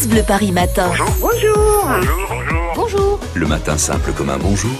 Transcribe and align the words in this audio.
France 0.00 0.08
Bleu 0.08 0.22
Paris 0.26 0.50
Matin. 0.50 0.90
Bonjour. 1.20 1.86
Bonjour. 2.74 3.20
Le 3.34 3.46
matin 3.46 3.76
simple 3.76 4.12
comme 4.16 4.30
un 4.30 4.38
bonjour. 4.38 4.70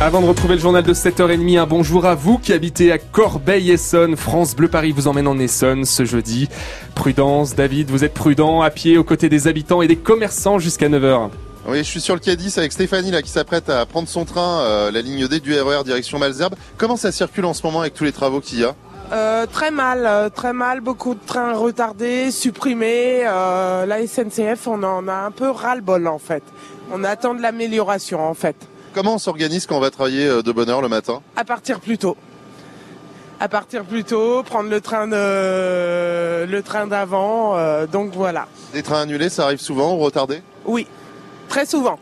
Avant 0.00 0.20
de 0.20 0.26
retrouver 0.26 0.54
le 0.54 0.60
journal 0.60 0.84
de 0.84 0.94
7h30, 0.94 1.58
un 1.58 1.66
bonjour 1.66 2.06
à 2.06 2.14
vous 2.14 2.38
qui 2.38 2.52
habitez 2.52 2.92
à 2.92 2.98
Corbeil-Essonne. 2.98 4.14
France 4.14 4.54
Bleu 4.54 4.68
Paris 4.68 4.92
vous 4.92 5.08
emmène 5.08 5.26
en 5.26 5.40
Essonne 5.40 5.84
ce 5.84 6.04
jeudi. 6.04 6.48
Prudence, 6.94 7.56
David, 7.56 7.90
vous 7.90 8.04
êtes 8.04 8.14
prudent, 8.14 8.60
à 8.60 8.70
pied 8.70 8.96
aux 8.96 9.02
côtés 9.02 9.28
des 9.28 9.48
habitants 9.48 9.82
et 9.82 9.88
des 9.88 9.96
commerçants 9.96 10.60
jusqu'à 10.60 10.88
9h. 10.88 11.30
Oui, 11.66 11.78
je 11.78 11.82
suis 11.82 12.00
sur 12.00 12.14
le 12.14 12.20
K10 12.20 12.56
avec 12.56 12.70
Stéphanie 12.70 13.10
là 13.10 13.22
qui 13.22 13.30
s'apprête 13.30 13.68
à 13.68 13.84
prendre 13.86 14.08
son 14.08 14.24
train, 14.24 14.60
euh, 14.60 14.92
la 14.92 15.00
ligne 15.00 15.26
D 15.26 15.40
du 15.40 15.52
RER 15.58 15.82
direction 15.82 16.20
Malzerbe. 16.20 16.54
Comment 16.76 16.96
ça 16.96 17.10
circule 17.10 17.46
en 17.46 17.54
ce 17.54 17.66
moment 17.66 17.80
avec 17.80 17.94
tous 17.94 18.04
les 18.04 18.12
travaux 18.12 18.40
qu'il 18.40 18.60
y 18.60 18.64
a? 18.64 18.76
Euh, 19.14 19.46
très 19.46 19.70
mal, 19.70 20.04
euh, 20.06 20.28
très 20.28 20.52
mal. 20.52 20.80
Beaucoup 20.80 21.14
de 21.14 21.20
trains 21.24 21.54
retardés, 21.54 22.30
supprimés. 22.32 23.22
Euh, 23.24 23.86
la 23.86 24.04
SNCF, 24.06 24.66
on 24.66 24.82
en 24.82 25.06
a 25.08 25.12
un 25.14 25.30
peu 25.30 25.50
ras-le-bol 25.50 26.06
en 26.08 26.18
fait. 26.18 26.42
On 26.92 27.04
attend 27.04 27.34
de 27.34 27.40
l'amélioration 27.40 28.20
en 28.28 28.34
fait. 28.34 28.56
Comment 28.92 29.14
on 29.14 29.18
s'organise 29.18 29.66
quand 29.66 29.76
on 29.76 29.80
va 29.80 29.90
travailler 29.90 30.42
de 30.42 30.52
bonne 30.52 30.68
heure 30.68 30.82
le 30.82 30.88
matin? 30.88 31.20
À 31.36 31.44
partir 31.44 31.80
plus 31.80 31.98
tôt. 31.98 32.16
À 33.40 33.48
partir 33.48 33.84
plus 33.84 34.04
tôt, 34.04 34.42
prendre 34.42 34.70
le 34.70 34.80
train 34.80 35.06
de 35.06 36.44
le 36.46 36.62
train 36.62 36.86
d'avant. 36.86 37.56
euh, 37.56 37.86
donc 37.86 38.12
voilà. 38.14 38.46
Des 38.72 38.82
trains 38.82 39.02
annulés, 39.02 39.28
ça 39.28 39.44
arrive 39.44 39.60
souvent 39.60 39.94
ou 39.94 39.98
retardés? 39.98 40.42
Oui, 40.64 40.86
très 41.48 41.66
souvent. 41.66 41.98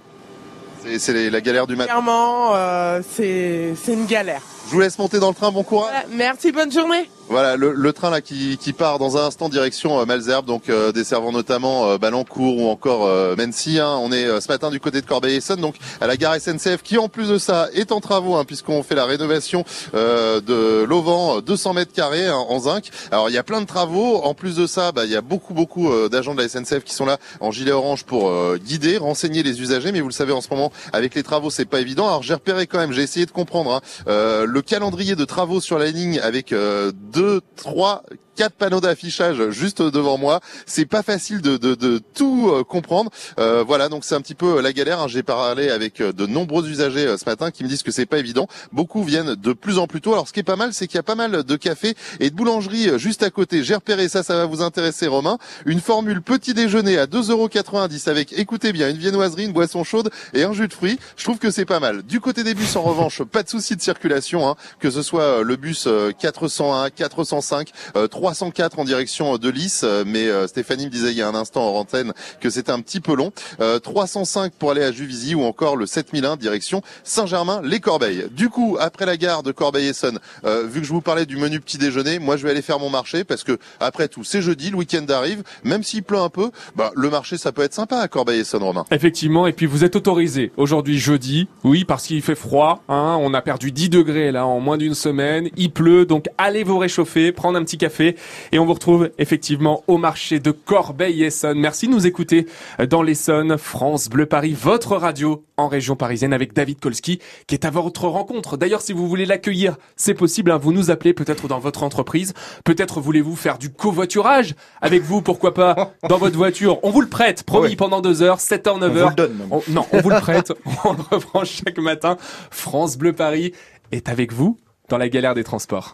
C'est- 0.98 1.30
la 1.30 1.40
galère 1.40 1.66
du 1.66 1.76
matin. 1.76 1.90
Clairement, 1.92 2.54
euh, 2.54 3.00
c'est 3.08 3.74
une 3.88 4.06
galère. 4.06 4.42
Je 4.72 4.74
vous 4.74 4.80
laisse 4.80 4.98
monter 4.98 5.18
dans 5.18 5.28
le 5.28 5.34
train, 5.34 5.52
bon 5.52 5.64
courage. 5.64 6.06
Merci, 6.08 6.50
bonne 6.50 6.72
journée. 6.72 7.10
Voilà, 7.32 7.56
le, 7.56 7.92
train 7.94 8.10
là 8.10 8.20
qui, 8.20 8.58
part 8.76 8.98
dans 8.98 9.16
un 9.16 9.24
instant 9.24 9.48
direction 9.48 9.98
euh, 9.98 10.04
Malzerbe, 10.04 10.44
donc 10.44 10.68
euh, 10.68 10.92
desservant 10.92 11.32
notamment 11.32 11.88
euh, 11.88 11.96
Ballancourt 11.96 12.58
ou 12.58 12.68
encore 12.68 13.06
euh, 13.06 13.34
Mency. 13.36 13.78
hein. 13.78 13.98
On 14.02 14.12
est 14.12 14.26
euh, 14.26 14.38
ce 14.42 14.48
matin 14.48 14.68
du 14.68 14.80
côté 14.80 15.00
de 15.00 15.06
Corbeil-Essonne, 15.06 15.62
donc 15.62 15.76
à 16.02 16.06
la 16.06 16.18
gare 16.18 16.34
SNCF 16.38 16.82
qui 16.82 16.98
en 16.98 17.08
plus 17.08 17.30
de 17.30 17.38
ça 17.38 17.68
est 17.72 17.90
en 17.90 18.00
travaux 18.00 18.36
hein, 18.36 18.44
puisqu'on 18.44 18.82
fait 18.82 18.94
la 18.94 19.06
rénovation 19.06 19.64
de 19.94 20.84
l'auvent, 20.84 21.38
euh, 21.38 21.40
200 21.40 21.72
mètres 21.72 21.94
carrés 21.94 22.26
hein, 22.26 22.36
en 22.36 22.58
zinc. 22.58 22.90
Alors 23.10 23.30
il 23.30 23.32
y 23.32 23.38
a 23.38 23.42
plein 23.42 23.62
de 23.62 23.66
travaux. 23.66 24.16
En 24.16 24.34
plus 24.34 24.56
de 24.56 24.66
ça, 24.66 24.92
bah, 24.92 25.06
il 25.06 25.10
y 25.10 25.16
a 25.16 25.22
beaucoup 25.22 25.54
beaucoup 25.54 25.90
d'agents 26.10 26.34
de 26.34 26.42
la 26.42 26.50
SNCF 26.50 26.84
qui 26.84 26.94
sont 26.94 27.06
là 27.06 27.16
en 27.40 27.50
gilet 27.50 27.72
orange 27.72 28.04
pour 28.04 28.30
guider, 28.56 28.98
renseigner 28.98 29.42
les 29.42 29.62
usagers. 29.62 29.90
Mais 29.90 30.02
vous 30.02 30.08
le 30.08 30.12
savez 30.12 30.32
en 30.32 30.42
ce 30.42 30.48
moment 30.50 30.70
avec 30.92 31.14
les 31.14 31.22
travaux 31.22 31.48
c'est 31.48 31.64
pas 31.64 31.80
évident. 31.80 32.08
Alors 32.08 32.22
j'ai 32.22 32.34
repéré 32.34 32.66
quand 32.66 32.78
même, 32.78 32.92
j'ai 32.92 33.02
essayé 33.02 33.24
de 33.24 33.30
comprendre 33.30 33.80
hein, 34.06 34.44
le 34.44 34.60
calendrier 34.60 35.16
de 35.16 35.24
travaux 35.24 35.62
sur 35.62 35.78
la 35.78 35.86
ligne 35.90 36.20
avec 36.20 36.52
euh, 36.52 36.92
deux, 37.22 37.40
trois, 37.54 38.02
quatre 38.34 38.54
panneaux 38.54 38.80
d'affichage 38.80 39.50
juste 39.50 39.82
devant 39.82 40.18
moi. 40.18 40.40
C'est 40.66 40.86
pas 40.86 41.02
facile 41.02 41.40
de, 41.40 41.56
de, 41.56 41.74
de 41.74 42.00
tout 42.14 42.50
euh, 42.52 42.64
comprendre. 42.64 43.10
Euh, 43.38 43.62
voilà, 43.66 43.88
donc 43.88 44.04
c'est 44.04 44.14
un 44.14 44.20
petit 44.20 44.34
peu 44.34 44.58
euh, 44.58 44.62
la 44.62 44.72
galère. 44.72 45.00
hein. 45.00 45.08
J'ai 45.08 45.22
parlé 45.22 45.70
avec 45.70 46.00
euh, 46.00 46.12
de 46.12 46.26
nombreux 46.26 46.68
usagers 46.68 47.14
ce 47.18 47.28
matin 47.28 47.50
qui 47.50 47.64
me 47.64 47.68
disent 47.68 47.82
que 47.82 47.90
c'est 47.90 48.06
pas 48.06 48.18
évident. 48.18 48.48
Beaucoup 48.72 49.02
viennent 49.02 49.34
de 49.34 49.52
plus 49.52 49.78
en 49.78 49.86
plus 49.86 50.00
tôt. 50.00 50.12
Alors 50.12 50.28
ce 50.28 50.32
qui 50.32 50.40
est 50.40 50.44
pas 50.44 50.56
mal, 50.56 50.72
c'est 50.72 50.86
qu'il 50.86 50.96
y 50.96 51.00
a 51.00 51.02
pas 51.04 51.14
mal 51.14 51.42
de 51.44 51.56
cafés 51.56 51.94
et 52.20 52.30
de 52.30 52.34
boulangeries 52.34 52.98
juste 52.98 53.22
à 53.22 53.30
côté. 53.30 53.62
J'ai 53.64 53.74
repéré 53.74 54.08
ça, 54.08 54.22
ça 54.22 54.36
va 54.36 54.46
vous 54.46 54.62
intéresser, 54.62 55.06
Romain. 55.06 55.38
Une 55.66 55.80
formule 55.80 56.22
petit 56.22 56.54
déjeuner 56.54 56.98
à 56.98 57.06
2,90€ 57.06 58.08
avec, 58.08 58.32
écoutez 58.38 58.72
bien, 58.72 58.88
une 58.90 58.96
viennoiserie, 58.96 59.44
une 59.44 59.52
boisson 59.52 59.84
chaude 59.84 60.10
et 60.34 60.44
un 60.44 60.52
jus 60.52 60.68
de 60.68 60.72
fruits. 60.72 60.98
Je 61.16 61.24
trouve 61.24 61.38
que 61.38 61.50
c'est 61.50 61.64
pas 61.64 61.80
mal. 61.80 62.02
Du 62.02 62.20
côté 62.20 62.44
des 62.44 62.54
bus, 62.54 62.76
en 62.76 62.82
revanche, 62.82 63.22
pas 63.22 63.42
de 63.42 63.48
souci 63.48 63.76
de 63.76 63.82
circulation, 63.82 64.48
hein, 64.48 64.56
que 64.80 64.90
ce 64.90 65.02
soit 65.02 65.42
le 65.42 65.56
bus 65.56 65.84
euh, 65.86 66.12
401, 66.18 66.90
405, 66.90 67.70
euh, 67.96 68.08
304 68.22 68.78
en 68.78 68.84
direction 68.84 69.34
euh, 69.34 69.38
de 69.38 69.48
Lys, 69.48 69.80
euh, 69.82 70.04
mais 70.06 70.28
euh, 70.28 70.46
Stéphanie 70.46 70.86
me 70.86 70.90
disait 70.90 71.10
il 71.10 71.16
y 71.16 71.22
a 71.22 71.28
un 71.28 71.34
instant 71.34 71.74
en 71.74 71.80
antenne 71.80 72.12
que 72.40 72.50
c'était 72.50 72.70
un 72.70 72.78
petit 72.78 73.00
peu 73.00 73.16
long. 73.16 73.32
Euh, 73.60 73.80
305 73.80 74.52
pour 74.52 74.70
aller 74.70 74.84
à 74.84 74.92
Juvisy 74.92 75.34
ou 75.34 75.42
encore 75.42 75.74
le 75.74 75.86
7001 75.86 76.36
direction 76.36 76.82
Saint-Germain-les-Corbeilles. 77.02 78.26
Du 78.30 78.48
coup, 78.48 78.76
après 78.78 79.06
la 79.06 79.16
gare 79.16 79.42
de 79.42 79.50
Corbeil-Essonne, 79.50 80.20
vu 80.44 80.80
que 80.80 80.86
je 80.86 80.92
vous 80.92 81.00
parlais 81.00 81.26
du 81.26 81.36
menu 81.36 81.58
petit 81.58 81.78
déjeuner, 81.78 82.20
moi 82.20 82.36
je 82.36 82.44
vais 82.44 82.50
aller 82.50 82.62
faire 82.62 82.78
mon 82.78 82.90
marché 82.90 83.24
parce 83.24 83.42
que 83.42 83.58
après 83.80 84.06
tout, 84.06 84.22
c'est 84.22 84.40
jeudi, 84.40 84.70
le 84.70 84.76
week-end 84.76 85.04
arrive, 85.08 85.42
même 85.64 85.82
s'il 85.82 86.04
pleut 86.04 86.18
un 86.18 86.28
peu, 86.28 86.50
bah 86.76 86.92
le 86.94 87.10
marché 87.10 87.36
ça 87.38 87.50
peut 87.50 87.62
être 87.62 87.74
sympa 87.74 87.98
à 87.98 88.06
Corbeil-Essonne, 88.06 88.62
Romain. 88.62 88.84
Effectivement, 88.92 89.48
et 89.48 89.52
puis 89.52 89.66
vous 89.66 89.82
êtes 89.82 89.96
autorisé 89.96 90.52
aujourd'hui 90.56 90.98
jeudi, 90.98 91.48
oui, 91.64 91.84
parce 91.84 92.06
qu'il 92.06 92.22
fait 92.22 92.36
froid, 92.36 92.84
hein, 92.88 93.18
on 93.20 93.34
a 93.34 93.42
perdu 93.42 93.72
10 93.72 93.88
degrés 93.88 94.30
là 94.30 94.46
en 94.46 94.60
moins 94.60 94.78
d'une 94.78 94.94
semaine, 94.94 95.48
il 95.56 95.72
pleut, 95.72 96.06
donc 96.06 96.26
allez 96.38 96.62
vous 96.62 96.78
réchauffer, 96.78 97.32
prendre 97.32 97.58
un 97.58 97.64
petit 97.64 97.78
café, 97.78 98.11
et 98.52 98.58
on 98.58 98.66
vous 98.66 98.74
retrouve 98.74 99.10
effectivement 99.18 99.82
au 99.86 99.98
marché 99.98 100.40
de 100.40 100.50
Corbeil-Essonne. 100.50 101.58
Merci 101.58 101.86
de 101.86 101.92
nous 101.92 102.06
écouter 102.06 102.46
dans 102.90 103.02
l'Essonne, 103.02 103.56
France 103.58 104.08
Bleu 104.08 104.26
Paris, 104.26 104.52
votre 104.58 104.96
radio 104.96 105.44
en 105.56 105.68
région 105.68 105.96
parisienne 105.96 106.32
avec 106.32 106.52
David 106.52 106.80
Kolski 106.80 107.20
qui 107.46 107.54
est 107.54 107.64
à 107.64 107.70
votre 107.70 108.08
rencontre. 108.08 108.56
D'ailleurs, 108.56 108.82
si 108.82 108.92
vous 108.92 109.08
voulez 109.08 109.26
l'accueillir, 109.26 109.76
c'est 109.96 110.14
possible, 110.14 110.50
hein, 110.50 110.58
vous 110.58 110.72
nous 110.72 110.90
appelez 110.90 111.12
peut-être 111.14 111.48
dans 111.48 111.58
votre 111.58 111.82
entreprise, 111.82 112.34
peut-être 112.64 113.00
voulez-vous 113.00 113.36
faire 113.36 113.58
du 113.58 113.70
covoiturage 113.70 114.54
avec 114.80 115.02
vous, 115.02 115.22
pourquoi 115.22 115.54
pas, 115.54 115.92
dans 116.08 116.18
votre 116.18 116.36
voiture. 116.36 116.78
On 116.82 116.90
vous 116.90 117.00
le 117.00 117.08
prête, 117.08 117.42
promis, 117.44 117.68
Ouais. 117.70 117.76
pendant 117.76 118.00
deux 118.00 118.22
heures, 118.22 118.38
7h, 118.40 118.78
9h. 118.78 118.82
On 118.82 119.02
vous 119.04 119.08
le 119.10 119.14
donne, 119.14 119.34
même. 119.34 119.48
On- 119.50 119.62
non, 119.68 119.86
on 119.92 120.00
vous 120.00 120.10
le 120.10 120.20
prête. 120.20 120.52
on 120.84 120.92
le 120.92 121.02
reprend 121.10 121.44
chaque 121.44 121.78
matin. 121.78 122.16
France 122.50 122.96
Bleu 122.98 123.12
Paris 123.12 123.52
est 123.92 124.08
avec 124.08 124.32
vous 124.32 124.58
dans 124.88 124.98
la 124.98 125.08
galère 125.08 125.34
des 125.34 125.44
transports. 125.44 125.90